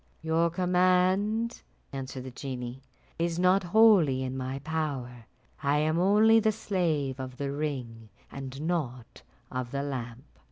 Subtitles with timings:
[0.23, 1.61] "Your command,"
[1.93, 2.81] answered the genie,
[3.19, 5.27] "is not wholly in my power;
[5.61, 10.23] I am only the slave of the ring, and not of the lamp."